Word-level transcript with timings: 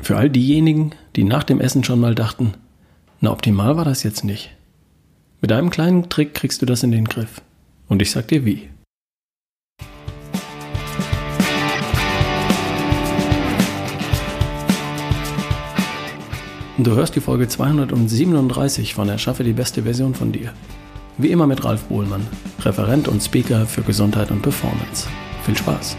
Für 0.00 0.16
all 0.16 0.30
diejenigen, 0.30 0.90
die 1.16 1.24
nach 1.24 1.44
dem 1.44 1.60
Essen 1.60 1.84
schon 1.84 2.00
mal 2.00 2.14
dachten, 2.14 2.54
na 3.20 3.32
optimal 3.32 3.76
war 3.76 3.84
das 3.84 4.02
jetzt 4.02 4.24
nicht. 4.24 4.50
Mit 5.40 5.52
einem 5.52 5.70
kleinen 5.70 6.08
Trick 6.08 6.34
kriegst 6.34 6.62
du 6.62 6.66
das 6.66 6.82
in 6.82 6.92
den 6.92 7.06
Griff. 7.06 7.40
Und 7.88 8.02
ich 8.02 8.10
sag 8.10 8.28
dir 8.28 8.44
wie. 8.44 8.68
Du 16.78 16.94
hörst 16.94 17.16
die 17.16 17.20
Folge 17.20 17.48
237 17.48 18.94
von 18.94 19.08
Erschaffe 19.08 19.44
die 19.44 19.54
beste 19.54 19.84
Version 19.84 20.14
von 20.14 20.32
dir. 20.32 20.52
Wie 21.16 21.30
immer 21.30 21.46
mit 21.46 21.64
Ralf 21.64 21.84
Bohlmann, 21.84 22.26
Referent 22.60 23.08
und 23.08 23.22
Speaker 23.22 23.64
für 23.64 23.82
Gesundheit 23.82 24.30
und 24.30 24.42
Performance. 24.42 25.08
Viel 25.44 25.56
Spaß! 25.56 25.96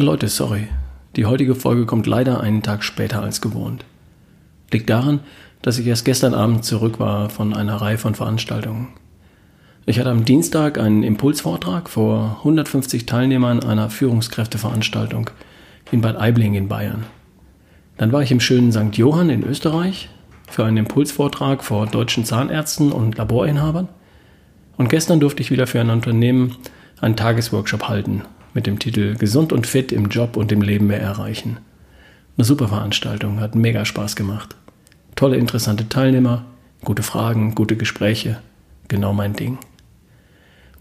Leute, 0.00 0.28
sorry. 0.28 0.68
Die 1.16 1.26
heutige 1.26 1.56
Folge 1.56 1.84
kommt 1.84 2.06
leider 2.06 2.40
einen 2.40 2.62
Tag 2.62 2.84
später 2.84 3.20
als 3.20 3.40
gewohnt. 3.40 3.84
Liegt 4.72 4.88
daran, 4.88 5.18
dass 5.60 5.80
ich 5.80 5.88
erst 5.88 6.04
gestern 6.04 6.34
Abend 6.34 6.64
zurück 6.64 7.00
war 7.00 7.30
von 7.30 7.52
einer 7.52 7.74
Reihe 7.74 7.98
von 7.98 8.14
Veranstaltungen. 8.14 8.90
Ich 9.86 9.98
hatte 9.98 10.10
am 10.10 10.24
Dienstag 10.24 10.78
einen 10.78 11.02
Impulsvortrag 11.02 11.88
vor 11.88 12.36
150 12.38 13.06
Teilnehmern 13.06 13.64
einer 13.64 13.90
Führungskräfteveranstaltung 13.90 15.30
in 15.90 16.00
Bad 16.00 16.16
Aibling 16.16 16.54
in 16.54 16.68
Bayern. 16.68 17.02
Dann 17.96 18.12
war 18.12 18.22
ich 18.22 18.30
im 18.30 18.38
schönen 18.38 18.70
St. 18.70 18.96
Johann 18.96 19.30
in 19.30 19.42
Österreich 19.42 20.10
für 20.48 20.64
einen 20.64 20.76
Impulsvortrag 20.76 21.64
vor 21.64 21.86
deutschen 21.86 22.24
Zahnärzten 22.24 22.92
und 22.92 23.18
Laborinhabern. 23.18 23.88
Und 24.76 24.90
gestern 24.90 25.18
durfte 25.18 25.42
ich 25.42 25.50
wieder 25.50 25.66
für 25.66 25.80
ein 25.80 25.90
Unternehmen 25.90 26.54
einen 27.00 27.16
Tagesworkshop 27.16 27.88
halten 27.88 28.22
mit 28.58 28.66
dem 28.66 28.80
Titel 28.80 29.14
Gesund 29.14 29.52
und 29.52 29.68
fit 29.68 29.92
im 29.92 30.08
Job 30.08 30.36
und 30.36 30.50
im 30.50 30.62
Leben 30.62 30.88
mehr 30.88 31.00
erreichen. 31.00 31.58
Eine 32.36 32.44
super 32.44 32.66
Veranstaltung, 32.66 33.38
hat 33.38 33.54
mega 33.54 33.84
Spaß 33.84 34.16
gemacht. 34.16 34.56
Tolle, 35.14 35.36
interessante 35.36 35.88
Teilnehmer, 35.88 36.44
gute 36.84 37.04
Fragen, 37.04 37.54
gute 37.54 37.76
Gespräche, 37.76 38.40
genau 38.88 39.12
mein 39.12 39.34
Ding. 39.34 39.58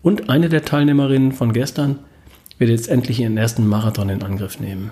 Und 0.02 0.32
eine 0.32 0.50
der 0.50 0.66
Teilnehmerinnen 0.66 1.34
von 1.34 1.54
gestern 1.54 2.00
wird 2.58 2.72
jetzt 2.72 2.90
endlich 2.90 3.20
ihren 3.20 3.38
ersten 3.38 3.68
Marathon 3.68 4.10
in 4.10 4.24
Angriff 4.24 4.60
nehmen. 4.60 4.90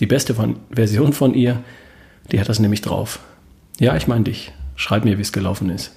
Die 0.00 0.06
beste 0.06 0.34
von 0.34 0.56
Version 0.70 1.12
von 1.12 1.34
ihr, 1.34 1.62
die 2.30 2.40
hat 2.40 2.48
das 2.48 2.60
nämlich 2.60 2.80
drauf. 2.80 3.20
Ja, 3.78 3.94
ich 3.94 4.06
meine 4.06 4.24
dich. 4.24 4.52
Schreib 4.74 5.04
mir, 5.04 5.18
wie 5.18 5.22
es 5.22 5.34
gelaufen 5.34 5.68
ist. 5.68 5.94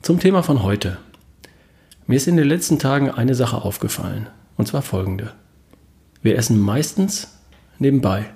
Zum 0.00 0.20
Thema 0.20 0.44
von 0.44 0.62
heute. 0.62 0.98
Mir 2.06 2.14
ist 2.14 2.28
in 2.28 2.36
den 2.36 2.46
letzten 2.46 2.78
Tagen 2.78 3.10
eine 3.10 3.34
Sache 3.34 3.56
aufgefallen. 3.56 4.28
Und 4.58 4.66
zwar 4.66 4.82
folgende. 4.82 5.32
Wir 6.20 6.36
essen 6.36 6.60
meistens 6.60 7.38
nebenbei 7.78 8.26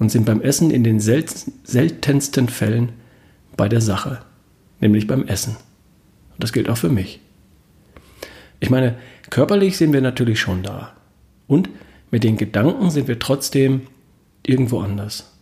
und 0.00 0.10
sind 0.10 0.24
beim 0.24 0.40
Essen 0.40 0.70
in 0.70 0.82
den 0.82 0.98
seltensten 0.98 2.48
Fällen 2.48 2.92
bei 3.56 3.68
der 3.68 3.82
Sache, 3.82 4.20
nämlich 4.80 5.06
beim 5.06 5.28
Essen. 5.28 5.56
Und 6.32 6.42
das 6.42 6.52
gilt 6.52 6.68
auch 6.70 6.78
für 6.78 6.88
mich. 6.88 7.20
Ich 8.58 8.70
meine, 8.70 8.96
körperlich 9.28 9.76
sind 9.76 9.92
wir 9.92 10.00
natürlich 10.00 10.40
schon 10.40 10.62
da. 10.62 10.94
Und 11.46 11.68
mit 12.10 12.24
den 12.24 12.38
Gedanken 12.38 12.90
sind 12.90 13.06
wir 13.06 13.18
trotzdem 13.18 13.82
irgendwo 14.44 14.80
anders. 14.80 15.36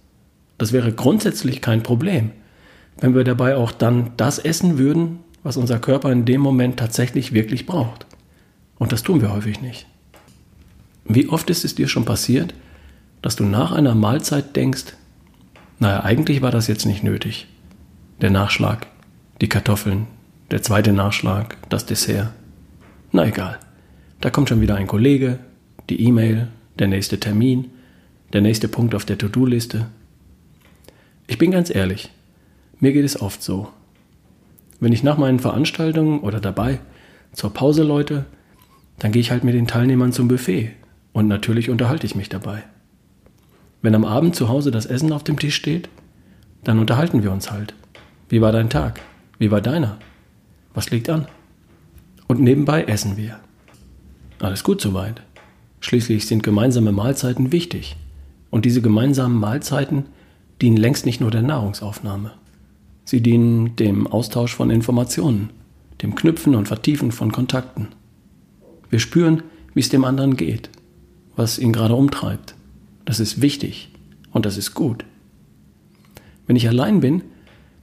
Das 0.58 0.72
wäre 0.72 0.92
grundsätzlich 0.92 1.62
kein 1.62 1.84
Problem, 1.84 2.32
wenn 3.00 3.14
wir 3.14 3.22
dabei 3.22 3.54
auch 3.54 3.70
dann 3.70 4.10
das 4.16 4.40
essen 4.40 4.78
würden, 4.78 5.20
was 5.44 5.56
unser 5.56 5.78
Körper 5.78 6.10
in 6.10 6.24
dem 6.24 6.40
Moment 6.40 6.76
tatsächlich 6.76 7.32
wirklich 7.32 7.66
braucht. 7.66 8.06
Und 8.78 8.90
das 8.90 9.04
tun 9.04 9.20
wir 9.20 9.32
häufig 9.32 9.60
nicht. 9.60 9.86
Wie 11.08 11.28
oft 11.28 11.48
ist 11.48 11.64
es 11.64 11.74
dir 11.74 11.88
schon 11.88 12.04
passiert, 12.04 12.54
dass 13.22 13.34
du 13.34 13.44
nach 13.44 13.72
einer 13.72 13.94
Mahlzeit 13.94 14.54
denkst, 14.54 14.94
naja, 15.78 16.04
eigentlich 16.04 16.42
war 16.42 16.50
das 16.50 16.66
jetzt 16.66 16.84
nicht 16.84 17.02
nötig. 17.02 17.46
Der 18.20 18.30
Nachschlag, 18.30 18.86
die 19.40 19.48
Kartoffeln, 19.48 20.06
der 20.50 20.62
zweite 20.62 20.92
Nachschlag, 20.92 21.56
das 21.70 21.86
Dessert. 21.86 22.32
Na 23.10 23.26
egal. 23.26 23.58
Da 24.20 24.28
kommt 24.28 24.50
schon 24.50 24.60
wieder 24.60 24.74
ein 24.74 24.86
Kollege, 24.86 25.38
die 25.88 26.02
E-Mail, 26.02 26.48
der 26.78 26.88
nächste 26.88 27.18
Termin, 27.18 27.70
der 28.34 28.42
nächste 28.42 28.68
Punkt 28.68 28.94
auf 28.94 29.06
der 29.06 29.16
To-Do-Liste. 29.16 29.86
Ich 31.26 31.38
bin 31.38 31.52
ganz 31.52 31.74
ehrlich, 31.74 32.10
mir 32.80 32.92
geht 32.92 33.04
es 33.04 33.20
oft 33.20 33.42
so. 33.42 33.68
Wenn 34.78 34.92
ich 34.92 35.02
nach 35.02 35.16
meinen 35.16 35.38
Veranstaltungen 35.38 36.20
oder 36.20 36.40
dabei 36.40 36.80
zur 37.32 37.54
Pause 37.54 37.82
läute, 37.82 38.26
dann 38.98 39.12
gehe 39.12 39.20
ich 39.20 39.30
halt 39.30 39.44
mit 39.44 39.54
den 39.54 39.66
Teilnehmern 39.66 40.12
zum 40.12 40.28
Buffet 40.28 40.72
und 41.18 41.26
natürlich 41.26 41.68
unterhalte 41.68 42.06
ich 42.06 42.14
mich 42.14 42.28
dabei. 42.28 42.62
Wenn 43.82 43.96
am 43.96 44.04
Abend 44.04 44.36
zu 44.36 44.48
Hause 44.48 44.70
das 44.70 44.86
Essen 44.86 45.12
auf 45.12 45.24
dem 45.24 45.36
Tisch 45.36 45.56
steht, 45.56 45.88
dann 46.62 46.78
unterhalten 46.78 47.24
wir 47.24 47.32
uns 47.32 47.50
halt. 47.50 47.74
Wie 48.28 48.40
war 48.40 48.52
dein 48.52 48.70
Tag? 48.70 49.00
Wie 49.36 49.50
war 49.50 49.60
deiner? 49.60 49.98
Was 50.74 50.90
liegt 50.90 51.10
an? 51.10 51.26
Und 52.28 52.40
nebenbei 52.40 52.84
essen 52.84 53.16
wir. 53.16 53.40
Alles 54.38 54.62
gut 54.62 54.80
soweit. 54.80 55.20
Schließlich 55.80 56.24
sind 56.28 56.44
gemeinsame 56.44 56.92
Mahlzeiten 56.92 57.50
wichtig. 57.50 57.96
Und 58.50 58.64
diese 58.64 58.80
gemeinsamen 58.80 59.40
Mahlzeiten 59.40 60.04
dienen 60.62 60.76
längst 60.76 61.04
nicht 61.04 61.20
nur 61.20 61.32
der 61.32 61.42
Nahrungsaufnahme. 61.42 62.30
Sie 63.04 63.22
dienen 63.22 63.74
dem 63.74 64.06
Austausch 64.06 64.54
von 64.54 64.70
Informationen, 64.70 65.50
dem 66.00 66.14
Knüpfen 66.14 66.54
und 66.54 66.68
Vertiefen 66.68 67.10
von 67.10 67.32
Kontakten. 67.32 67.88
Wir 68.88 69.00
spüren, 69.00 69.42
wie 69.74 69.80
es 69.80 69.88
dem 69.88 70.04
anderen 70.04 70.36
geht 70.36 70.70
was 71.38 71.58
ihn 71.58 71.72
gerade 71.72 71.94
umtreibt. 71.94 72.54
Das 73.04 73.20
ist 73.20 73.40
wichtig 73.40 73.90
und 74.32 74.44
das 74.44 74.56
ist 74.56 74.74
gut. 74.74 75.04
Wenn 76.46 76.56
ich 76.56 76.68
allein 76.68 77.00
bin, 77.00 77.22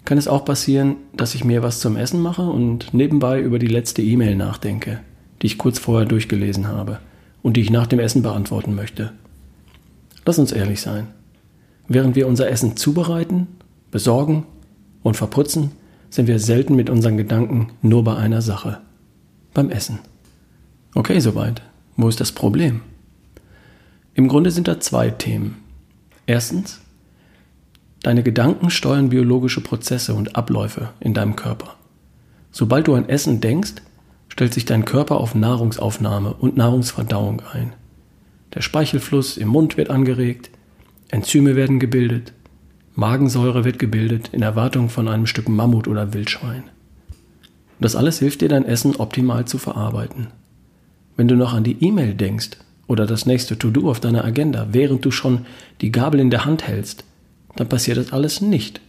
kann 0.03 0.17
es 0.17 0.27
auch 0.27 0.45
passieren, 0.45 0.97
dass 1.13 1.35
ich 1.35 1.43
mir 1.43 1.63
was 1.63 1.79
zum 1.79 1.95
Essen 1.95 2.21
mache 2.21 2.43
und 2.43 2.93
nebenbei 2.93 3.39
über 3.39 3.57
die 3.57 3.67
letzte 3.67 4.01
E-Mail 4.01 4.35
nachdenke, 4.35 4.99
die 5.41 5.47
ich 5.47 5.57
kurz 5.57 5.79
vorher 5.79 6.05
durchgelesen 6.05 6.67
habe 6.67 6.99
und 7.41 7.57
die 7.57 7.61
ich 7.61 7.71
nach 7.71 7.87
dem 7.87 7.99
Essen 7.99 8.21
beantworten 8.21 8.75
möchte. 8.75 9.13
Lass 10.25 10.37
uns 10.37 10.51
ehrlich 10.51 10.81
sein. 10.81 11.07
Während 11.87 12.15
wir 12.15 12.27
unser 12.27 12.49
Essen 12.49 12.75
zubereiten, 12.75 13.47
besorgen 13.89 14.45
und 15.01 15.15
verputzen, 15.15 15.71
sind 16.09 16.27
wir 16.27 16.39
selten 16.39 16.75
mit 16.75 16.89
unseren 16.89 17.17
Gedanken 17.17 17.69
nur 17.81 18.03
bei 18.03 18.15
einer 18.15 18.41
Sache, 18.41 18.79
beim 19.53 19.69
Essen. 19.69 19.99
Okay, 20.93 21.19
soweit. 21.19 21.61
Wo 21.95 22.09
ist 22.09 22.19
das 22.19 22.31
Problem? 22.31 22.81
Im 24.15 24.29
Grunde 24.29 24.49
sind 24.49 24.69
da 24.69 24.79
zwei 24.79 25.09
Themen. 25.09 25.57
Erstens, 26.25 26.79
deine 28.01 28.23
Gedanken 28.23 28.69
steuern 28.69 29.09
biologische 29.09 29.59
Prozesse 29.59 30.13
und 30.13 30.37
Abläufe 30.37 30.89
in 31.01 31.13
deinem 31.13 31.35
Körper. 31.35 31.75
Sobald 32.49 32.87
du 32.87 32.95
an 32.95 33.09
Essen 33.09 33.41
denkst, 33.41 33.73
stellt 34.29 34.53
sich 34.53 34.63
dein 34.63 34.85
Körper 34.85 35.17
auf 35.17 35.35
Nahrungsaufnahme 35.35 36.33
und 36.33 36.55
Nahrungsverdauung 36.55 37.41
ein. 37.51 37.73
Der 38.53 38.61
Speichelfluss 38.61 39.35
im 39.35 39.49
Mund 39.49 39.75
wird 39.75 39.89
angeregt, 39.89 40.49
Enzyme 41.09 41.57
werden 41.57 41.79
gebildet, 41.79 42.31
Magensäure 42.93 43.65
wird 43.65 43.79
gebildet 43.79 44.29
in 44.31 44.41
Erwartung 44.41 44.87
von 44.89 45.09
einem 45.09 45.27
Stück 45.27 45.49
Mammut 45.49 45.89
oder 45.89 46.13
Wildschwein. 46.13 46.63
Das 47.81 47.97
alles 47.97 48.19
hilft 48.19 48.39
dir, 48.39 48.47
dein 48.47 48.63
Essen 48.63 48.95
optimal 48.95 49.43
zu 49.43 49.57
verarbeiten. 49.57 50.27
Wenn 51.17 51.27
du 51.27 51.35
noch 51.35 51.53
an 51.53 51.65
die 51.65 51.83
E-Mail 51.83 52.13
denkst, 52.13 52.51
oder 52.87 53.05
das 53.05 53.25
nächste 53.25 53.57
To-Do 53.57 53.89
auf 53.89 53.99
deiner 53.99 54.23
Agenda, 54.23 54.67
während 54.71 55.03
du 55.05 55.11
schon 55.11 55.45
die 55.81 55.91
Gabel 55.91 56.19
in 56.19 56.29
der 56.29 56.45
Hand 56.45 56.67
hältst, 56.67 57.03
dann 57.55 57.69
passiert 57.69 57.97
das 57.97 58.13
alles 58.13 58.41
nicht 58.41 58.81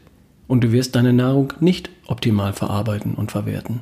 und 0.47 0.63
du 0.63 0.73
wirst 0.73 0.95
deine 0.95 1.13
Nahrung 1.13 1.53
nicht 1.61 1.91
optimal 2.07 2.53
verarbeiten 2.53 3.15
und 3.15 3.33
verwerten. 3.33 3.81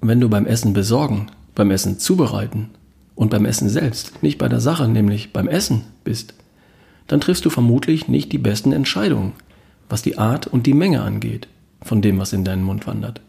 Wenn 0.00 0.20
du 0.20 0.28
beim 0.28 0.46
Essen 0.46 0.72
besorgen, 0.72 1.26
beim 1.54 1.70
Essen 1.70 1.98
zubereiten 1.98 2.70
und 3.14 3.30
beim 3.30 3.44
Essen 3.44 3.68
selbst, 3.68 4.22
nicht 4.22 4.38
bei 4.38 4.48
der 4.48 4.60
Sache, 4.60 4.88
nämlich 4.88 5.32
beim 5.32 5.48
Essen 5.48 5.82
bist, 6.04 6.34
dann 7.06 7.20
triffst 7.20 7.44
du 7.44 7.50
vermutlich 7.50 8.08
nicht 8.08 8.32
die 8.32 8.38
besten 8.38 8.72
Entscheidungen, 8.72 9.32
was 9.88 10.02
die 10.02 10.18
Art 10.18 10.46
und 10.46 10.66
die 10.66 10.74
Menge 10.74 11.02
angeht, 11.02 11.48
von 11.82 12.02
dem, 12.02 12.18
was 12.18 12.32
in 12.32 12.44
deinen 12.44 12.64
Mund 12.64 12.86
wandert. 12.86 13.20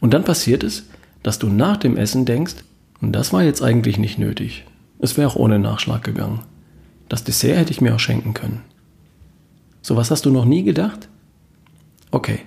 Und 0.00 0.14
dann 0.14 0.24
passiert 0.24 0.62
es, 0.62 0.84
dass 1.22 1.38
du 1.38 1.48
nach 1.48 1.76
dem 1.76 1.96
Essen 1.96 2.24
denkst, 2.24 2.54
und 3.00 3.12
das 3.12 3.32
war 3.32 3.42
jetzt 3.42 3.62
eigentlich 3.62 3.98
nicht 3.98 4.18
nötig. 4.18 4.64
Es 5.00 5.16
wäre 5.16 5.28
auch 5.28 5.36
ohne 5.36 5.58
Nachschlag 5.58 6.02
gegangen. 6.02 6.40
Das 7.08 7.24
Dessert 7.24 7.56
hätte 7.56 7.70
ich 7.70 7.80
mir 7.80 7.94
auch 7.94 8.00
schenken 8.00 8.34
können. 8.34 8.62
So 9.82 9.96
was 9.96 10.10
hast 10.10 10.26
du 10.26 10.30
noch 10.30 10.44
nie 10.44 10.64
gedacht? 10.64 11.08
Okay, 12.10 12.40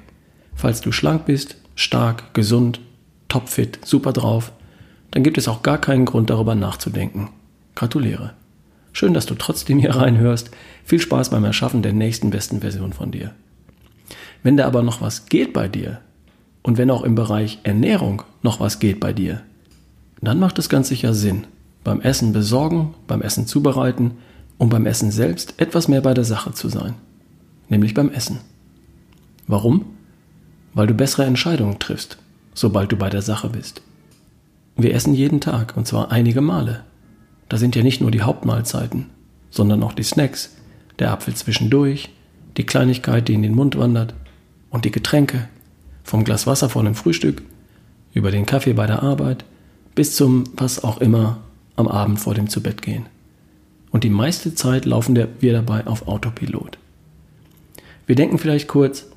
falls 0.56 0.81
du 0.81 0.92
schlank 0.92 1.25
bist, 1.25 1.56
stark, 1.75 2.33
gesund, 2.33 2.80
topfit, 3.27 3.80
super 3.86 4.13
drauf, 4.13 4.51
dann 5.12 5.24
gibt 5.24 5.38
es 5.38 5.48
auch 5.48 5.63
gar 5.63 5.80
keinen 5.80 6.06
Grund 6.06 6.30
darüber 6.30 6.56
nachzudenken. 6.56 7.30
Gratuliere. 7.75 8.33
Schön, 8.94 9.13
dass 9.13 9.25
du 9.25 9.36
trotzdem 9.36 9.80
hier 9.80 9.95
reinhörst. 9.95 10.51
Viel 10.83 11.00
Spaß 11.00 11.30
beim 11.30 11.45
Erschaffen 11.45 11.81
der 11.81 11.94
nächsten 11.94 12.30
besten 12.30 12.62
Version 12.62 12.94
von 12.94 13.12
dir. 13.12 13.33
Wenn 14.44 14.57
da 14.57 14.68
aber 14.68 14.83
noch 14.83 15.01
was 15.01 15.27
geht 15.27 15.53
bei 15.53 15.68
dir, 15.68 16.01
und 16.63 16.77
wenn 16.77 16.92
auch 16.92 17.03
im 17.03 17.15
Bereich 17.15 17.59
Ernährung 17.63 18.24
noch 18.44 18.59
was 18.59 18.80
geht 18.80 19.00
bei 19.00 19.13
dir, 19.13 19.42
dann 20.21 20.39
macht 20.39 20.59
es 20.59 20.69
ganz 20.69 20.89
sicher 20.89 21.13
Sinn, 21.13 21.48
beim 21.83 22.01
Essen 22.01 22.33
besorgen, 22.33 22.94
beim 23.07 23.22
Essen 23.22 23.48
zubereiten 23.48 24.12
und 24.57 24.69
beim 24.69 24.86
Essen 24.86 25.12
selbst 25.12 25.56
etwas 25.57 25.88
mehr 25.88 26.01
bei 26.01 26.13
der 26.13 26.24
Sache 26.24 26.54
zu 26.54 26.69
sein, 26.69 26.95
nämlich 27.69 27.94
beim 27.94 28.10
Essen. 28.10 28.39
Warum? 29.48 29.86
Weil 30.74 30.88
du 30.88 30.94
bessere 30.94 31.25
Entscheidungen 31.25 31.80
triffst, 31.80 32.18
sobald 32.54 32.92
du 32.92 32.95
bei 32.95 33.10
der 33.10 33.22
Sache 33.22 33.50
bist. 33.50 33.81
Wir 34.78 34.94
essen 34.94 35.13
jeden 35.13 35.42
Tag 35.42 35.75
und 35.75 35.88
zwar 35.88 36.12
einige 36.12 36.42
Male. 36.42 36.83
Da 37.50 37.57
sind 37.57 37.75
ja 37.75 37.84
nicht 37.84 38.01
nur 38.01 38.12
die 38.12 38.22
Hauptmahlzeiten, 38.22 39.07
sondern 39.50 39.84
auch 39.84 39.94
die 39.94 40.04
Snacks, 40.04 40.56
der 41.00 41.12
Apfel 41.12 41.34
zwischendurch, 41.34 42.10
die 42.57 42.66
Kleinigkeit, 42.66 43.27
die 43.27 43.34
in 43.34 43.44
den 43.44 43.56
Mund 43.56 43.77
wandert 43.77 44.13
und 44.69 44.86
die 44.86 44.92
Getränke, 44.92 45.50
vom 46.04 46.24
Glas 46.24 46.48
Wasser 46.48 46.69
vor 46.69 46.84
dem 46.84 46.95
Frühstück, 46.95 47.42
über 48.13 48.31
den 48.31 48.45
Kaffee 48.45 48.74
bei 48.74 48.88
der 48.88 49.04
Arbeit, 49.04 49.44
bis 49.95 50.16
zum 50.16 50.45
was 50.56 50.84
auch 50.84 51.00
immer 51.00 51.39
am 51.75 51.88
Abend 51.88 52.19
vor 52.19 52.33
dem 52.33 52.50
Zubettgehen. 52.50 53.06
Und 53.91 54.03
die 54.03 54.09
meiste 54.09 54.56
Zeit 54.56 54.85
laufen 54.85 55.15
wir 55.15 55.53
dabei 55.53 55.85
auf 55.85 56.07
Autopilot. 56.07 56.77
Wir 58.06 58.15
denken 58.15 58.38
vielleicht 58.38 58.68
kurz, 58.68 59.07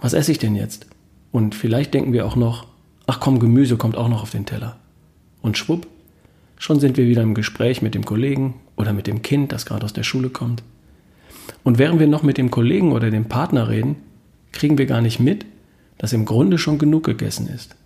was 0.00 0.14
esse 0.14 0.32
ich 0.32 0.38
denn 0.38 0.54
jetzt? 0.54 0.86
Und 1.32 1.54
vielleicht 1.54 1.94
denken 1.94 2.12
wir 2.12 2.26
auch 2.26 2.36
noch, 2.36 2.66
ach 3.06 3.20
komm, 3.20 3.38
Gemüse 3.38 3.76
kommt 3.76 3.96
auch 3.96 4.08
noch 4.08 4.22
auf 4.22 4.30
den 4.30 4.46
Teller. 4.46 4.76
Und 5.40 5.58
schwupp, 5.58 5.86
schon 6.58 6.80
sind 6.80 6.96
wir 6.96 7.06
wieder 7.06 7.22
im 7.22 7.34
Gespräch 7.34 7.82
mit 7.82 7.94
dem 7.94 8.04
Kollegen 8.04 8.54
oder 8.76 8.92
mit 8.92 9.06
dem 9.06 9.22
Kind, 9.22 9.52
das 9.52 9.66
gerade 9.66 9.84
aus 9.84 9.92
der 9.92 10.02
Schule 10.02 10.28
kommt. 10.30 10.62
Und 11.64 11.78
während 11.78 12.00
wir 12.00 12.06
noch 12.06 12.22
mit 12.22 12.38
dem 12.38 12.50
Kollegen 12.50 12.92
oder 12.92 13.10
dem 13.10 13.26
Partner 13.26 13.68
reden, 13.68 13.96
kriegen 14.52 14.78
wir 14.78 14.86
gar 14.86 15.00
nicht 15.00 15.18
mit, 15.18 15.46
dass 15.98 16.12
im 16.12 16.24
Grunde 16.24 16.58
schon 16.58 16.78
genug 16.78 17.04
gegessen 17.04 17.48
ist. 17.48 17.76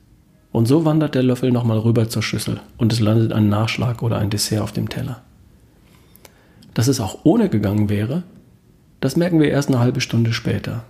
Und 0.57 0.65
so 0.65 0.87
wandert 0.87 1.15
der 1.15 1.23
Löffel 1.23 1.53
nochmal 1.53 1.77
rüber 1.77 2.09
zur 2.09 2.23
Schüssel 2.23 2.63
und 2.79 2.91
es 2.91 2.99
landet 2.99 3.31
ein 3.31 3.51
Nachschlag 3.51 4.03
oder 4.03 4.17
ein 4.17 4.31
Dessert 4.31 4.63
auf 4.63 4.73
dem 4.73 4.89
Teller. 4.89 5.21
Dass 6.73 6.89
es 6.89 6.99
auch 6.99 7.19
ohne 7.25 7.51
gegangen 7.51 7.91
wäre, 7.91 8.23
das 9.01 9.17
merken 9.17 9.39
wir 9.39 9.51
erst 9.51 9.69
eine 9.69 9.81
halbe 9.81 10.01
Stunde 10.01 10.33
später, 10.33 10.85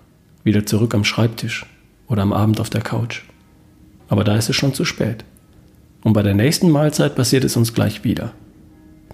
wieder 0.45 0.67
zurück 0.67 0.95
am 0.95 1.03
Schreibtisch 1.03 1.67
oder 2.07 2.23
am 2.23 2.33
Abend 2.33 2.61
auf 2.61 2.71
der 2.71 2.81
Couch. 2.81 3.23
Aber 4.09 4.23
da 4.23 4.37
ist 4.37 4.49
es 4.49 4.55
schon 4.55 4.73
zu 4.73 4.85
spät. 4.85 5.25
Und 6.05 6.13
bei 6.13 6.23
der 6.23 6.35
nächsten 6.35 6.71
Mahlzeit 6.71 7.17
passiert 7.17 7.43
es 7.43 7.57
uns 7.57 7.75
gleich 7.75 8.05
wieder. 8.05 8.35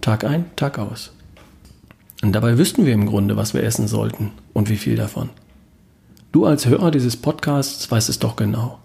Tag 0.02 0.22
ein, 0.22 0.44
Tag 0.56 0.78
aus. 0.78 1.14
Und 2.22 2.32
dabei 2.32 2.58
wüssten 2.58 2.84
wir 2.84 2.92
im 2.92 3.06
Grunde, 3.06 3.38
was 3.38 3.54
wir 3.54 3.64
essen 3.64 3.88
sollten 3.88 4.32
und 4.52 4.68
wie 4.68 4.76
viel 4.76 4.96
davon. 4.96 5.30
Du 6.30 6.44
als 6.44 6.66
Hörer 6.66 6.90
dieses 6.90 7.16
Podcasts 7.16 7.90
weißt 7.90 8.10
es 8.10 8.18
doch 8.18 8.36
genau. 8.36 8.81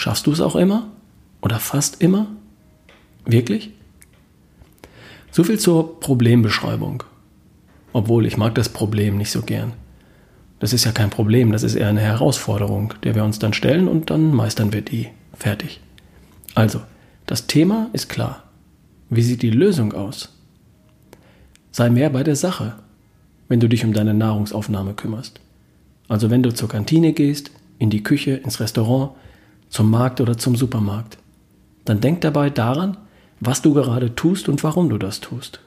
Schaffst 0.00 0.26
du 0.26 0.32
es 0.32 0.40
auch 0.40 0.56
immer? 0.56 0.86
Oder 1.42 1.60
fast 1.60 2.00
immer? 2.00 2.26
Wirklich? 3.26 3.68
So 5.30 5.44
viel 5.44 5.58
zur 5.58 6.00
Problembeschreibung. 6.00 7.02
Obwohl 7.92 8.24
ich 8.24 8.38
mag 8.38 8.54
das 8.54 8.70
Problem 8.70 9.18
nicht 9.18 9.30
so 9.30 9.42
gern. 9.42 9.74
Das 10.58 10.72
ist 10.72 10.86
ja 10.86 10.92
kein 10.92 11.10
Problem, 11.10 11.52
das 11.52 11.64
ist 11.64 11.74
eher 11.74 11.88
eine 11.88 12.00
Herausforderung, 12.00 12.94
der 13.02 13.14
wir 13.14 13.24
uns 13.24 13.40
dann 13.40 13.52
stellen 13.52 13.88
und 13.88 14.08
dann 14.08 14.34
meistern 14.34 14.72
wir 14.72 14.80
die. 14.80 15.08
Fertig. 15.34 15.80
Also, 16.54 16.80
das 17.26 17.46
Thema 17.46 17.90
ist 17.92 18.08
klar. 18.08 18.44
Wie 19.10 19.20
sieht 19.20 19.42
die 19.42 19.50
Lösung 19.50 19.92
aus? 19.92 20.34
Sei 21.72 21.90
mehr 21.90 22.08
bei 22.08 22.22
der 22.22 22.36
Sache, 22.36 22.76
wenn 23.48 23.60
du 23.60 23.68
dich 23.68 23.84
um 23.84 23.92
deine 23.92 24.14
Nahrungsaufnahme 24.14 24.94
kümmerst. 24.94 25.40
Also 26.08 26.30
wenn 26.30 26.42
du 26.42 26.54
zur 26.54 26.70
Kantine 26.70 27.12
gehst, 27.12 27.50
in 27.78 27.90
die 27.90 28.02
Küche, 28.02 28.30
ins 28.30 28.60
Restaurant, 28.60 29.10
zum 29.70 29.90
Markt 29.90 30.20
oder 30.20 30.36
zum 30.36 30.56
Supermarkt, 30.56 31.16
dann 31.84 32.00
denk 32.00 32.20
dabei 32.20 32.50
daran, 32.50 32.96
was 33.40 33.62
du 33.62 33.72
gerade 33.72 34.14
tust 34.14 34.48
und 34.48 34.62
warum 34.62 34.90
du 34.90 34.98
das 34.98 35.20
tust. 35.20 35.60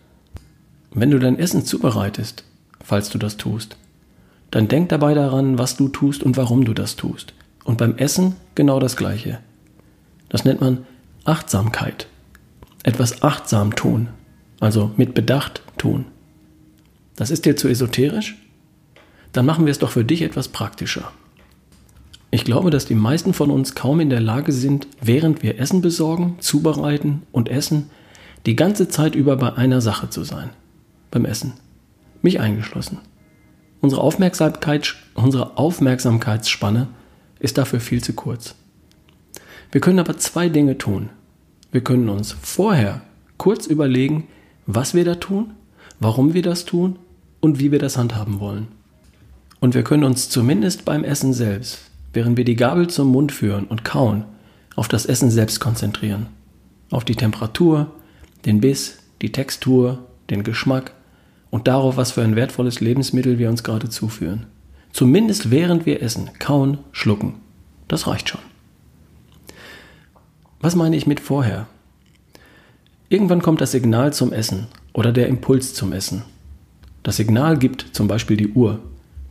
Wenn 0.91 1.09
du 1.09 1.17
dein 1.17 1.39
Essen 1.39 1.65
zubereitest, 1.65 2.43
falls 2.83 3.09
du 3.09 3.17
das 3.17 3.37
tust, 3.37 3.77
dann 4.51 4.67
denk 4.67 4.89
dabei 4.89 5.15
daran, 5.15 5.57
was 5.57 5.75
du 5.75 5.87
tust 5.87 6.21
und 6.21 6.37
warum 6.37 6.65
du 6.65 6.73
das 6.73 6.95
tust. 6.95 7.33
Und 7.63 7.79
beim 7.79 7.97
Essen 7.97 8.35
genau 8.53 8.79
das 8.79 8.95
Gleiche. 8.95 9.39
Das 10.29 10.45
nennt 10.45 10.61
man 10.61 10.85
Achtsamkeit. 11.23 12.07
Etwas 12.83 13.23
achtsam 13.23 13.75
tun, 13.75 14.09
also 14.59 14.91
mit 14.97 15.15
Bedacht 15.15 15.63
tun. 15.79 16.05
Das 17.15 17.31
ist 17.31 17.45
dir 17.45 17.55
zu 17.55 17.67
esoterisch? 17.67 18.37
dann 19.33 19.47
machen 19.47 19.65
wir 19.65 19.71
es 19.71 19.79
doch 19.79 19.89
für 19.89 20.05
dich 20.05 20.21
etwas 20.21 20.47
praktischer. 20.47 21.11
Ich 22.33 22.45
glaube, 22.45 22.71
dass 22.71 22.87
die 22.87 22.95
meisten 22.95 23.31
von 23.31 23.51
uns 23.51 23.75
kaum 23.75 23.99
in 23.99 24.09
der 24.09 24.19
Lage 24.19 24.51
sind, 24.53 24.87
während 24.99 25.43
wir 25.43 25.59
Essen 25.59 25.83
besorgen, 25.83 26.37
zubereiten 26.39 27.21
und 27.31 27.47
essen, 27.47 27.91
die 28.47 28.55
ganze 28.55 28.87
Zeit 28.87 29.13
über 29.13 29.37
bei 29.37 29.53
einer 29.53 29.81
Sache 29.81 30.09
zu 30.09 30.23
sein. 30.23 30.49
Beim 31.11 31.25
Essen. 31.25 31.53
Mich 32.23 32.39
eingeschlossen. 32.39 32.97
Unsere, 33.81 34.01
Aufmerksamkeit, 34.01 34.95
unsere 35.13 35.59
Aufmerksamkeitsspanne 35.59 36.87
ist 37.39 37.59
dafür 37.59 37.79
viel 37.79 38.03
zu 38.03 38.13
kurz. 38.13 38.55
Wir 39.71 39.79
können 39.79 39.99
aber 39.99 40.17
zwei 40.17 40.49
Dinge 40.49 40.79
tun. 40.79 41.09
Wir 41.71 41.81
können 41.81 42.09
uns 42.09 42.31
vorher 42.31 43.01
kurz 43.37 43.67
überlegen, 43.67 44.27
was 44.65 44.95
wir 44.95 45.05
da 45.05 45.13
tun, 45.13 45.53
warum 45.99 46.33
wir 46.33 46.41
das 46.41 46.65
tun 46.65 46.97
und 47.41 47.59
wie 47.59 47.71
wir 47.71 47.77
das 47.77 47.95
handhaben 47.95 48.39
wollen. 48.39 48.69
Und 49.59 49.75
wir 49.75 49.83
können 49.83 50.03
uns 50.03 50.29
zumindest 50.29 50.83
beim 50.83 51.03
Essen 51.03 51.33
selbst, 51.33 51.91
während 52.13 52.37
wir 52.37 52.45
die 52.45 52.55
Gabel 52.55 52.87
zum 52.89 53.09
Mund 53.09 53.31
führen 53.31 53.65
und 53.65 53.83
kauen, 53.83 54.25
auf 54.75 54.87
das 54.87 55.05
Essen 55.05 55.29
selbst 55.29 55.59
konzentrieren. 55.59 56.27
Auf 56.91 57.03
die 57.03 57.15
Temperatur, 57.15 57.91
den 58.45 58.61
Biss, 58.61 58.99
die 59.21 59.31
Textur, 59.31 59.99
den 60.29 60.43
Geschmack 60.43 60.93
und 61.49 61.67
darauf, 61.67 61.97
was 61.97 62.11
für 62.11 62.21
ein 62.21 62.35
wertvolles 62.35 62.79
Lebensmittel 62.79 63.37
wir 63.39 63.49
uns 63.49 63.63
gerade 63.63 63.89
zuführen. 63.89 64.45
Zumindest 64.91 65.51
während 65.51 65.85
wir 65.85 66.01
essen, 66.01 66.29
kauen, 66.39 66.77
schlucken. 66.91 67.35
Das 67.87 68.07
reicht 68.07 68.29
schon. 68.29 68.41
Was 70.61 70.75
meine 70.75 70.95
ich 70.95 71.07
mit 71.07 71.19
vorher? 71.19 71.67
Irgendwann 73.09 73.41
kommt 73.41 73.61
das 73.61 73.71
Signal 73.71 74.13
zum 74.13 74.31
Essen 74.33 74.67
oder 74.93 75.11
der 75.11 75.27
Impuls 75.27 75.73
zum 75.73 75.93
Essen. 75.93 76.23
Das 77.03 77.17
Signal 77.17 77.57
gibt 77.57 77.87
zum 77.91 78.07
Beispiel 78.07 78.37
die 78.37 78.53
Uhr 78.53 78.79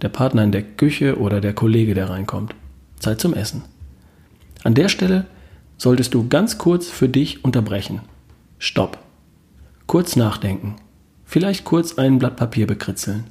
der 0.03 0.09
Partner 0.09 0.45
in 0.45 0.53
der 0.53 0.63
Küche 0.63 1.19
oder 1.19 1.41
der 1.41 1.55
Kollege, 1.55 1.95
der 1.95 2.11
reinkommt. 2.11 2.55
Zeit 3.03 3.21
zum 3.21 3.35
Essen. 3.35 3.63
An 4.65 4.75
der 4.75 4.89
Stelle 4.89 5.27
solltest 5.77 6.15
du 6.15 6.29
ganz 6.29 6.59
kurz 6.59 6.89
für 6.89 7.09
dich 7.09 7.45
unterbrechen. 7.45 8.01
Stopp. 8.59 8.99
Kurz 9.87 10.17
nachdenken. 10.17 10.77
Vielleicht 11.25 11.65
kurz 11.65 11.99
ein 11.99 12.19
Blatt 12.19 12.37
Papier 12.37 12.67
bekritzeln. 12.67 13.25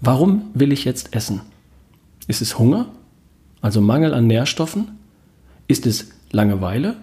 Warum 0.00 0.50
will 0.54 0.72
ich 0.72 0.84
jetzt 0.84 1.14
essen? 1.14 1.40
Ist 2.26 2.40
es 2.40 2.58
Hunger? 2.58 2.86
Also 3.60 3.80
Mangel 3.80 4.14
an 4.14 4.26
Nährstoffen? 4.26 4.98
Ist 5.66 5.86
es 5.86 6.10
Langeweile? 6.30 6.96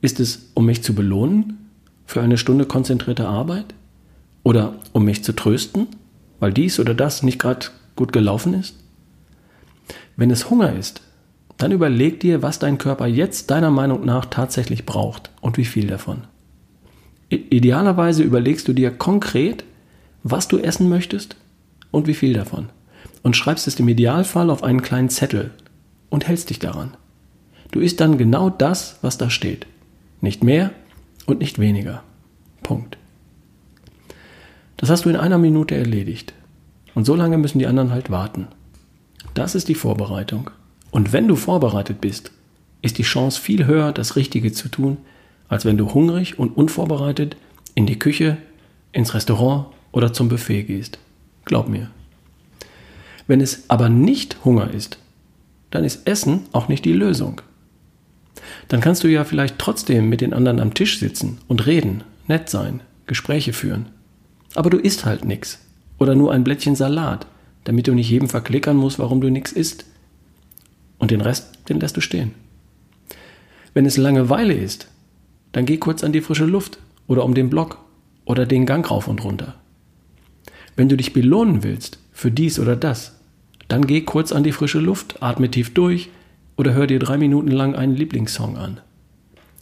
Ist 0.00 0.20
es, 0.20 0.50
um 0.54 0.66
mich 0.66 0.82
zu 0.82 0.94
belohnen 0.94 1.68
für 2.06 2.22
eine 2.22 2.38
Stunde 2.38 2.66
konzentrierte 2.66 3.28
Arbeit? 3.28 3.74
Oder 4.42 4.74
um 4.92 5.04
mich 5.04 5.22
zu 5.22 5.34
trösten? 5.34 5.88
weil 6.42 6.52
dies 6.52 6.80
oder 6.80 6.92
das 6.92 7.22
nicht 7.22 7.38
gerade 7.38 7.68
gut 7.94 8.12
gelaufen 8.12 8.54
ist? 8.54 8.74
Wenn 10.16 10.30
es 10.30 10.50
Hunger 10.50 10.74
ist, 10.74 11.02
dann 11.58 11.72
überleg 11.72 12.20
dir, 12.20 12.42
was 12.42 12.58
dein 12.58 12.78
Körper 12.78 13.06
jetzt 13.06 13.50
deiner 13.50 13.70
Meinung 13.70 14.04
nach 14.04 14.26
tatsächlich 14.26 14.84
braucht 14.86 15.30
und 15.40 15.56
wie 15.58 15.64
viel 15.64 15.86
davon. 15.86 16.24
Idealerweise 17.28 18.22
überlegst 18.22 18.68
du 18.68 18.72
dir 18.72 18.90
konkret, 18.90 19.64
was 20.22 20.48
du 20.48 20.58
essen 20.58 20.88
möchtest 20.88 21.36
und 21.90 22.06
wie 22.06 22.14
viel 22.14 22.34
davon. 22.34 22.68
Und 23.22 23.36
schreibst 23.36 23.66
es 23.68 23.78
im 23.78 23.88
Idealfall 23.88 24.50
auf 24.50 24.62
einen 24.62 24.82
kleinen 24.82 25.08
Zettel 25.08 25.52
und 26.10 26.26
hältst 26.26 26.50
dich 26.50 26.58
daran. 26.58 26.96
Du 27.70 27.80
isst 27.80 28.00
dann 28.00 28.18
genau 28.18 28.50
das, 28.50 28.98
was 29.02 29.16
da 29.16 29.30
steht. 29.30 29.66
Nicht 30.20 30.44
mehr 30.44 30.72
und 31.26 31.38
nicht 31.38 31.58
weniger. 31.58 32.02
Punkt. 32.62 32.98
Das 34.76 34.90
hast 34.90 35.04
du 35.04 35.08
in 35.10 35.16
einer 35.16 35.38
Minute 35.38 35.76
erledigt. 35.76 36.34
Und 36.94 37.06
so 37.06 37.14
lange 37.14 37.38
müssen 37.38 37.60
die 37.60 37.66
anderen 37.66 37.92
halt 37.92 38.10
warten. 38.10 38.48
Das 39.34 39.54
ist 39.54 39.68
die 39.68 39.74
Vorbereitung. 39.74 40.50
Und 40.90 41.12
wenn 41.12 41.28
du 41.28 41.36
vorbereitet 41.36 42.00
bist, 42.00 42.32
ist 42.82 42.98
die 42.98 43.04
Chance 43.04 43.40
viel 43.40 43.66
höher, 43.66 43.92
das 43.92 44.16
Richtige 44.16 44.52
zu 44.52 44.68
tun, 44.68 44.98
als 45.48 45.64
wenn 45.64 45.78
du 45.78 45.94
hungrig 45.94 46.38
und 46.38 46.56
unvorbereitet 46.56 47.36
in 47.74 47.86
die 47.86 47.98
Küche, 47.98 48.36
ins 48.92 49.14
Restaurant 49.14 49.66
oder 49.92 50.12
zum 50.12 50.28
Buffet 50.28 50.64
gehst. 50.64 50.98
Glaub 51.44 51.68
mir. 51.68 51.90
Wenn 53.26 53.40
es 53.40 53.64
aber 53.68 53.88
nicht 53.88 54.44
Hunger 54.44 54.70
ist, 54.70 54.98
dann 55.70 55.84
ist 55.84 56.06
Essen 56.06 56.42
auch 56.52 56.68
nicht 56.68 56.84
die 56.84 56.92
Lösung. 56.92 57.40
Dann 58.68 58.80
kannst 58.80 59.04
du 59.04 59.08
ja 59.08 59.24
vielleicht 59.24 59.58
trotzdem 59.58 60.08
mit 60.08 60.20
den 60.20 60.34
anderen 60.34 60.60
am 60.60 60.74
Tisch 60.74 60.98
sitzen 60.98 61.38
und 61.48 61.66
reden, 61.66 62.04
nett 62.28 62.50
sein, 62.50 62.80
Gespräche 63.06 63.52
führen. 63.52 63.86
Aber 64.54 64.70
du 64.70 64.78
isst 64.78 65.04
halt 65.04 65.24
nichts. 65.24 65.60
Oder 65.98 66.14
nur 66.14 66.32
ein 66.32 66.44
Blättchen 66.44 66.76
Salat, 66.76 67.26
damit 67.64 67.86
du 67.86 67.94
nicht 67.94 68.10
jedem 68.10 68.28
verklickern 68.28 68.76
musst, 68.76 68.98
warum 68.98 69.20
du 69.20 69.30
nichts 69.30 69.52
isst. 69.52 69.86
Und 70.98 71.10
den 71.10 71.20
Rest, 71.20 71.68
den 71.68 71.80
lässt 71.80 71.96
du 71.96 72.00
stehen. 72.00 72.32
Wenn 73.74 73.86
es 73.86 73.96
Langeweile 73.96 74.54
ist, 74.54 74.88
dann 75.52 75.66
geh 75.66 75.76
kurz 75.76 76.04
an 76.04 76.12
die 76.12 76.20
frische 76.20 76.44
Luft 76.44 76.78
oder 77.06 77.24
um 77.24 77.34
den 77.34 77.50
Block 77.50 77.78
oder 78.24 78.46
den 78.46 78.66
Gang 78.66 78.88
rauf 78.90 79.08
und 79.08 79.24
runter. 79.24 79.54
Wenn 80.76 80.88
du 80.88 80.96
dich 80.96 81.12
belohnen 81.12 81.62
willst 81.62 81.98
für 82.12 82.30
dies 82.30 82.58
oder 82.58 82.76
das, 82.76 83.20
dann 83.68 83.86
geh 83.86 84.02
kurz 84.02 84.32
an 84.32 84.44
die 84.44 84.52
frische 84.52 84.78
Luft, 84.78 85.22
atme 85.22 85.50
tief 85.50 85.74
durch 85.74 86.10
oder 86.56 86.74
hör 86.74 86.86
dir 86.86 86.98
drei 86.98 87.18
Minuten 87.18 87.50
lang 87.50 87.74
einen 87.74 87.96
Lieblingssong 87.96 88.56
an. 88.56 88.80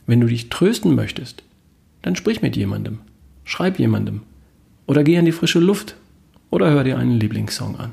Wenn 0.06 0.20
du 0.20 0.26
dich 0.26 0.48
trösten 0.48 0.94
möchtest, 0.94 1.42
dann 2.02 2.16
sprich 2.16 2.42
mit 2.42 2.56
jemandem, 2.56 2.98
schreib 3.44 3.78
jemandem 3.78 4.22
oder 4.86 5.04
geh 5.04 5.18
an 5.18 5.24
die 5.24 5.32
frische 5.32 5.60
Luft 5.60 5.94
oder 6.50 6.70
hör 6.70 6.84
dir 6.84 6.98
einen 6.98 7.18
Lieblingssong 7.18 7.76
an. 7.76 7.92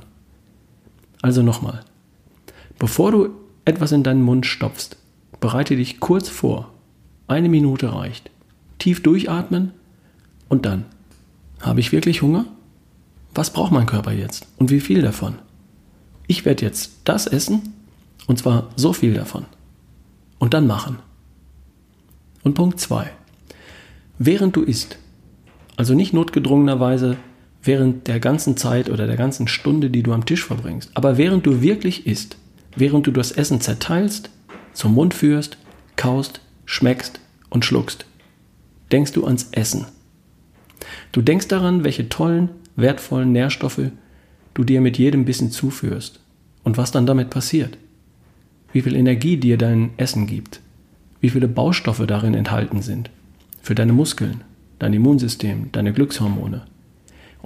Also 1.22 1.42
nochmal, 1.42 1.82
bevor 2.80 3.12
du 3.12 3.30
etwas 3.66 3.92
in 3.92 4.04
deinen 4.04 4.22
Mund 4.22 4.46
stopfst, 4.46 4.98
bereite 5.40 5.76
dich 5.76 6.00
kurz 6.00 6.30
vor. 6.30 6.72
Eine 7.28 7.50
Minute 7.50 7.94
reicht. 7.94 8.30
Tief 8.80 9.04
durchatmen 9.04 9.72
und 10.50 10.66
dann. 10.66 10.86
Habe 11.60 11.80
ich 11.80 11.92
wirklich 11.92 12.22
Hunger? 12.22 12.46
Was 13.34 13.52
braucht 13.52 13.72
mein 13.72 13.86
Körper 13.86 14.12
jetzt 14.12 14.48
und 14.58 14.72
wie 14.72 14.80
viel 14.80 15.02
davon? 15.02 15.36
Ich 16.28 16.46
werde 16.46 16.66
jetzt 16.66 16.92
das 17.04 17.28
essen 17.28 17.74
und 18.28 18.40
zwar 18.40 18.70
so 18.76 18.94
viel 18.94 19.14
davon. 19.14 19.46
Und 20.40 20.54
dann 20.54 20.68
machen. 20.68 21.00
Und 22.44 22.54
Punkt 22.54 22.80
2. 22.80 23.10
Während 24.20 24.56
du 24.56 24.62
isst, 24.62 24.98
also 25.76 25.94
nicht 25.94 26.14
notgedrungenerweise 26.14 27.18
während 27.68 28.08
der 28.08 28.20
ganzen 28.20 28.58
Zeit 28.58 28.90
oder 28.90 29.06
der 29.06 29.18
ganzen 29.18 29.48
Stunde, 29.48 29.90
die 29.90 30.02
du 30.02 30.14
am 30.14 30.26
Tisch 30.26 30.44
verbringst, 30.44 30.92
aber 30.94 31.18
während 31.18 31.46
du 31.46 31.62
wirklich 31.62 32.08
isst, 32.08 32.38
während 32.76 33.06
du 33.06 33.12
das 33.12 33.32
Essen 33.32 33.62
zerteilst, 33.62 34.30
zum 34.74 34.94
Mund 34.94 35.14
führst, 35.14 35.58
kaust, 35.96 36.40
schmeckst 36.66 37.20
und 37.50 37.66
schluckst, 37.66 38.06
denkst 38.92 39.12
du 39.12 39.26
ans 39.26 39.50
Essen. 39.52 39.86
Du 41.12 41.22
denkst 41.22 41.48
daran, 41.50 41.84
welche 41.84 42.10
tollen, 42.10 42.50
wertvollen 42.76 43.32
Nährstoffe 43.32 43.92
du 44.54 44.64
dir 44.64 44.82
mit 44.82 44.98
jedem 44.98 45.26
Bissen 45.26 45.52
zuführst 45.52 46.20
und 46.64 46.78
was 46.78 46.92
dann 46.92 47.06
damit 47.06 47.30
passiert. 47.30 47.78
Wie 48.72 48.82
viel 48.82 48.96
Energie 48.96 49.38
dir 49.38 49.58
dein 49.58 49.92
Essen 49.98 50.26
gibt, 50.26 50.62
wie 51.22 51.30
viele 51.30 51.48
Baustoffe 51.48 52.06
darin 52.08 52.34
enthalten 52.34 52.82
sind, 52.82 53.12
für 53.62 53.76
deine 53.76 53.94
Muskeln, 53.94 54.42
dein 54.80 54.94
Immunsystem, 54.94 55.72
deine 55.72 55.94
Glückshormone 55.94 56.66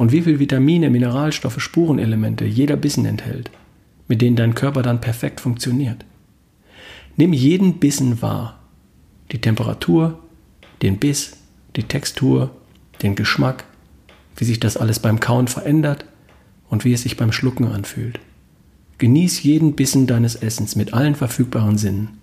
und 0.01 0.11
wie 0.11 0.23
viel 0.23 0.39
Vitamine, 0.39 0.89
Mineralstoffe, 0.89 1.61
Spurenelemente 1.61 2.43
jeder 2.43 2.75
Bissen 2.75 3.05
enthält, 3.05 3.51
mit 4.07 4.19
denen 4.19 4.35
dein 4.35 4.55
Körper 4.55 4.81
dann 4.81 4.99
perfekt 4.99 5.39
funktioniert. 5.39 6.05
Nimm 7.17 7.33
jeden 7.33 7.77
Bissen 7.77 8.19
wahr, 8.19 8.59
die 9.31 9.39
Temperatur, 9.39 10.17
den 10.81 10.97
Biss, 10.97 11.37
die 11.75 11.83
Textur, 11.83 12.49
den 13.03 13.13
Geschmack, 13.13 13.63
wie 14.37 14.45
sich 14.45 14.59
das 14.59 14.75
alles 14.75 14.97
beim 14.97 15.19
Kauen 15.19 15.47
verändert 15.47 16.05
und 16.67 16.83
wie 16.83 16.93
es 16.93 17.03
sich 17.03 17.15
beim 17.15 17.31
Schlucken 17.31 17.67
anfühlt. 17.67 18.19
Genieß 18.97 19.43
jeden 19.43 19.75
Bissen 19.75 20.07
deines 20.07 20.33
Essens 20.33 20.75
mit 20.75 20.95
allen 20.95 21.13
verfügbaren 21.13 21.77
Sinnen. 21.77 22.17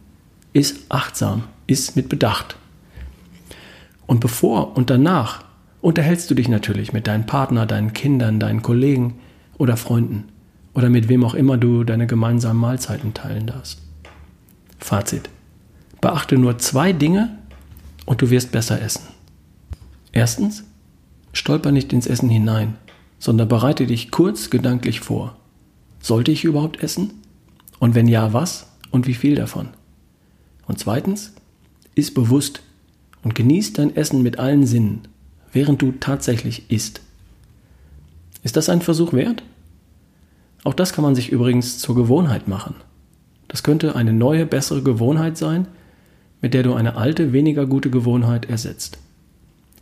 Iss 0.53 0.81
achtsam, 0.89 1.45
iss 1.69 1.95
mit 1.95 2.09
Bedacht. 2.09 2.57
Und 4.09 4.19
bevor 4.19 4.77
und 4.77 4.91
danach 4.91 5.45
unterhältst 5.81 6.31
du 6.31 6.35
dich 6.35 6.49
natürlich 6.49 6.93
mit 6.93 7.07
deinem 7.07 7.27
Partner, 7.27 7.67
deinen 7.67 7.93
Kindern, 7.93 8.41
deinen 8.41 8.63
Kollegen 8.63 9.19
oder 9.57 9.77
Freunden 9.77 10.25
oder 10.75 10.91
mit 10.91 11.09
wem 11.09 11.25
auch 11.25 11.35
immer 11.35 11.57
du 11.57 11.85
deine 11.85 12.07
gemeinsamen 12.07 12.61
Mahlzeiten 12.61 13.15
teilen 13.15 13.47
darfst. 13.47 13.81
Fazit. 14.79 15.29
Beachte 16.01 16.39
nur 16.39 16.59
zwei 16.59 16.93
Dinge 16.93 17.37
und 18.07 18.23
du 18.23 18.31
wirst 18.31 18.53
besser 18.53 18.81
essen. 18.81 19.03
Erstens, 20.13 20.65
stolper 21.33 21.73
nicht 21.73 21.93
ins 21.93 22.07
Essen 22.07 22.29
hinein, 22.29 22.77
sondern 23.19 23.49
bereite 23.49 23.87
dich 23.87 24.11
kurz 24.11 24.51
gedanklich 24.51 25.01
vor. 25.01 25.37
Sollte 26.01 26.31
ich 26.31 26.45
überhaupt 26.45 26.83
essen? 26.83 27.11
Und 27.81 27.95
wenn 27.95 28.07
ja, 28.07 28.33
was 28.33 28.69
und 28.91 29.07
wie 29.07 29.15
viel 29.15 29.35
davon? 29.35 29.69
Und 30.67 30.79
zweitens, 30.79 31.35
iss 31.95 32.15
bewusst 32.15 32.63
und 33.25 33.35
genieß 33.35 33.73
dein 33.73 33.97
Essen 33.97 34.23
mit 34.23 34.39
allen 34.39 34.67
Sinnen, 34.67 35.09
während 35.59 35.83
du 35.83 35.91
tatsächlich 35.91 36.71
isst. 36.71 37.01
Ist 38.45 38.57
das 38.57 38.69
ein 38.69 38.81
Versuch 38.81 39.13
wert? 39.13 39.43
Auch 40.63 40.73
das 40.73 40.93
kann 40.93 41.03
man 41.03 41.17
sich 41.17 41.33
übrigens 41.33 41.81
zur 41.81 41.97
Gewohnheit 41.97 42.47
machen. 42.47 42.77
Das 43.49 43.65
könnte 43.65 43.97
eine 43.97 44.13
neue, 44.13 44.47
bessere 44.47 44.85
Gewohnheit 44.85 45.37
sein, 45.37 45.67
mit 46.41 46.55
der 46.55 46.63
du 46.63 46.75
eine 46.75 46.95
alte, 46.95 47.33
weniger 47.33 47.67
gute 47.67 47.91
Gewohnheit 47.91 48.49
ersetzt. 48.49 48.99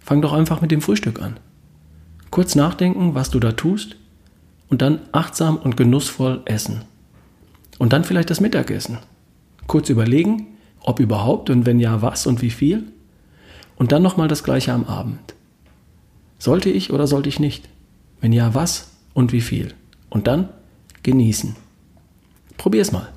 Fang 0.00 0.22
doch 0.22 0.32
einfach 0.32 0.62
mit 0.62 0.70
dem 0.70 0.80
Frühstück 0.80 1.20
an. 1.20 1.38
Kurz 2.30 2.54
nachdenken, 2.54 3.14
was 3.14 3.28
du 3.28 3.38
da 3.38 3.52
tust, 3.52 3.96
und 4.70 4.80
dann 4.80 5.00
achtsam 5.12 5.58
und 5.58 5.76
genussvoll 5.76 6.40
essen. 6.46 6.86
Und 7.76 7.92
dann 7.92 8.04
vielleicht 8.04 8.30
das 8.30 8.40
Mittagessen. 8.40 8.96
Kurz 9.66 9.90
überlegen, 9.90 10.46
ob 10.80 11.00
überhaupt 11.00 11.50
und 11.50 11.66
wenn 11.66 11.80
ja, 11.80 12.00
was 12.00 12.26
und 12.26 12.40
wie 12.40 12.48
viel. 12.48 12.84
Und 13.76 13.92
dann 13.92 14.02
nochmal 14.02 14.28
das 14.28 14.42
gleiche 14.42 14.72
am 14.72 14.84
Abend. 14.84 15.35
Sollte 16.38 16.68
ich 16.68 16.92
oder 16.92 17.06
sollte 17.06 17.28
ich 17.28 17.40
nicht? 17.40 17.68
Wenn 18.20 18.32
ja, 18.32 18.54
was 18.54 18.90
und 19.14 19.32
wie 19.32 19.40
viel? 19.40 19.74
Und 20.10 20.26
dann 20.26 20.50
genießen. 21.02 21.56
Probier's 22.56 22.92
mal. 22.92 23.08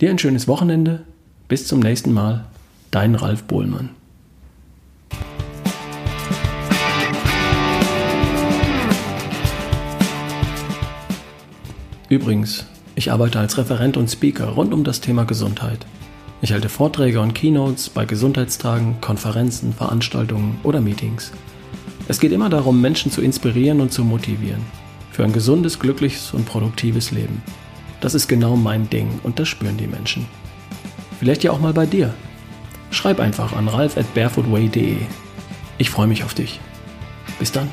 Dir 0.00 0.10
ein 0.10 0.18
schönes 0.18 0.48
Wochenende. 0.48 1.04
Bis 1.46 1.66
zum 1.66 1.80
nächsten 1.80 2.12
Mal. 2.12 2.46
Dein 2.90 3.14
Ralf 3.14 3.44
Bohlmann. 3.44 3.90
Übrigens, 12.08 12.64
ich 12.94 13.12
arbeite 13.12 13.38
als 13.38 13.58
Referent 13.58 13.96
und 13.96 14.10
Speaker 14.10 14.48
rund 14.48 14.72
um 14.72 14.82
das 14.82 15.00
Thema 15.00 15.24
Gesundheit. 15.24 15.86
Ich 16.40 16.52
halte 16.52 16.68
Vorträge 16.68 17.20
und 17.20 17.34
Keynotes 17.34 17.90
bei 17.90 18.06
Gesundheitstagen, 18.06 19.00
Konferenzen, 19.00 19.74
Veranstaltungen 19.74 20.58
oder 20.62 20.80
Meetings. 20.80 21.32
Es 22.08 22.18
geht 22.18 22.32
immer 22.32 22.48
darum, 22.48 22.80
Menschen 22.80 23.12
zu 23.12 23.20
inspirieren 23.20 23.82
und 23.82 23.92
zu 23.92 24.02
motivieren. 24.02 24.62
Für 25.12 25.24
ein 25.24 25.32
gesundes, 25.32 25.78
glückliches 25.78 26.32
und 26.32 26.46
produktives 26.46 27.10
Leben. 27.10 27.42
Das 28.00 28.14
ist 28.14 28.28
genau 28.28 28.56
mein 28.56 28.88
Ding 28.88 29.20
und 29.24 29.38
das 29.38 29.48
spüren 29.48 29.76
die 29.76 29.86
Menschen. 29.86 30.24
Vielleicht 31.18 31.44
ja 31.44 31.50
auch 31.50 31.60
mal 31.60 31.74
bei 31.74 31.84
dir. 31.84 32.14
Schreib 32.90 33.20
einfach 33.20 33.52
an 33.52 33.68
ralf 33.68 33.98
at 33.98 34.14
barefootway.de. 34.14 34.96
Ich 35.76 35.90
freue 35.90 36.06
mich 36.06 36.24
auf 36.24 36.32
dich. 36.32 36.60
Bis 37.38 37.52
dann. 37.52 37.68